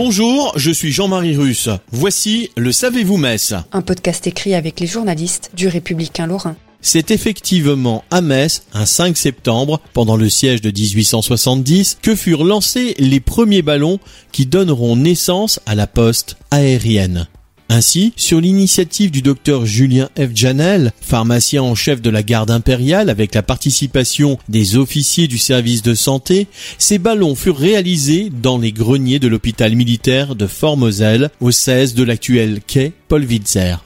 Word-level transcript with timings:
Bonjour, 0.00 0.52
je 0.54 0.70
suis 0.70 0.92
Jean-Marie 0.92 1.36
Russe. 1.36 1.68
Voici 1.90 2.50
le 2.56 2.70
Savez-vous 2.70 3.16
Metz 3.16 3.54
un 3.72 3.82
podcast 3.82 4.28
écrit 4.28 4.54
avec 4.54 4.78
les 4.78 4.86
journalistes 4.86 5.50
du 5.54 5.66
Républicain 5.66 6.28
Lorrain. 6.28 6.54
C'est 6.80 7.10
effectivement 7.10 8.04
à 8.12 8.20
Metz, 8.20 8.62
un 8.74 8.86
5 8.86 9.16
septembre, 9.16 9.80
pendant 9.94 10.16
le 10.16 10.28
siège 10.28 10.60
de 10.60 10.70
1870, 10.70 11.98
que 12.00 12.14
furent 12.14 12.44
lancés 12.44 12.94
les 13.00 13.18
premiers 13.18 13.62
ballons 13.62 13.98
qui 14.30 14.46
donneront 14.46 14.94
naissance 14.94 15.58
à 15.66 15.74
la 15.74 15.88
poste 15.88 16.36
aérienne. 16.52 17.26
Ainsi, 17.70 18.14
sur 18.16 18.40
l'initiative 18.40 19.10
du 19.10 19.20
docteur 19.20 19.66
Julien 19.66 20.08
F. 20.18 20.34
Janel, 20.34 20.92
pharmacien 21.02 21.62
en 21.62 21.74
chef 21.74 22.00
de 22.00 22.08
la 22.08 22.22
garde 22.22 22.50
impériale 22.50 23.10
avec 23.10 23.34
la 23.34 23.42
participation 23.42 24.38
des 24.48 24.76
officiers 24.76 25.28
du 25.28 25.36
service 25.36 25.82
de 25.82 25.94
santé, 25.94 26.46
ces 26.78 26.98
ballons 26.98 27.34
furent 27.34 27.58
réalisés 27.58 28.30
dans 28.30 28.56
les 28.56 28.72
greniers 28.72 29.18
de 29.18 29.28
l'hôpital 29.28 29.76
militaire 29.76 30.34
de 30.34 30.46
Fort-Moselle, 30.46 31.28
au 31.40 31.50
16 31.50 31.94
de 31.94 32.04
l'actuel 32.04 32.60
quai 32.66 32.94
Paul 33.06 33.24
Witzer. 33.26 33.76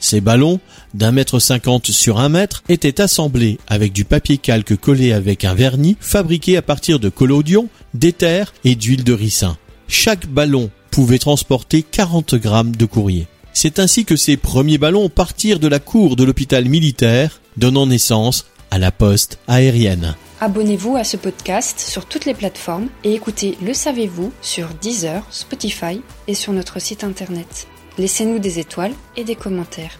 Ces 0.00 0.20
ballons, 0.20 0.58
d'un 0.94 1.12
mètre 1.12 1.38
cinquante 1.38 1.86
sur 1.92 2.18
un 2.18 2.30
mètre, 2.30 2.64
étaient 2.68 3.00
assemblés 3.00 3.58
avec 3.68 3.92
du 3.92 4.04
papier 4.04 4.38
calque 4.38 4.74
collé 4.74 5.12
avec 5.12 5.44
un 5.44 5.54
vernis 5.54 5.96
fabriqué 6.00 6.56
à 6.56 6.62
partir 6.62 6.98
de 6.98 7.08
collodion, 7.08 7.68
d'éther 7.94 8.52
et 8.64 8.74
d'huile 8.74 9.04
de 9.04 9.12
ricin. 9.12 9.56
Chaque 9.86 10.26
ballon 10.26 10.70
pouvait 10.90 11.18
transporter 11.18 11.82
40 11.82 12.34
grammes 12.34 12.76
de 12.76 12.84
courrier. 12.86 13.26
C'est 13.52 13.78
ainsi 13.78 14.04
que 14.04 14.16
ces 14.16 14.36
premiers 14.36 14.78
ballons 14.78 15.08
partirent 15.08 15.58
de 15.58 15.68
la 15.68 15.80
cour 15.80 16.16
de 16.16 16.24
l'hôpital 16.24 16.66
militaire, 16.66 17.40
donnant 17.56 17.86
naissance 17.86 18.46
à 18.70 18.78
la 18.78 18.92
poste 18.92 19.38
aérienne. 19.48 20.14
Abonnez-vous 20.40 20.96
à 20.96 21.04
ce 21.04 21.16
podcast 21.16 21.78
sur 21.80 22.06
toutes 22.06 22.24
les 22.24 22.34
plateformes 22.34 22.88
et 23.04 23.14
écoutez 23.14 23.58
Le 23.62 23.74
Savez-vous 23.74 24.32
sur 24.40 24.68
Deezer, 24.80 25.22
Spotify 25.30 26.00
et 26.28 26.34
sur 26.34 26.52
notre 26.52 26.80
site 26.80 27.04
internet. 27.04 27.66
Laissez-nous 27.98 28.38
des 28.38 28.58
étoiles 28.58 28.94
et 29.16 29.24
des 29.24 29.34
commentaires. 29.34 29.98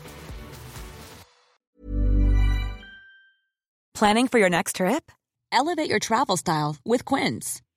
Planning 3.95 4.29
for 4.29 4.39
your 4.39 4.49
next 4.49 4.77
trip? 4.77 5.13
Elevate 5.53 5.91
your 5.91 5.99
travel 5.99 6.39
style 6.39 6.77
with 6.87 7.05
Quince. 7.05 7.61